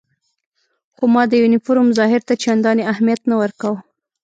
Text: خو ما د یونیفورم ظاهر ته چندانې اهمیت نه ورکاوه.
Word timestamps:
خو 0.95 1.03
ما 1.13 1.23
د 1.27 1.33
یونیفورم 1.41 1.87
ظاهر 1.99 2.21
ته 2.27 2.33
چندانې 2.43 2.83
اهمیت 2.91 3.21
نه 3.29 3.35
ورکاوه. 3.41 3.79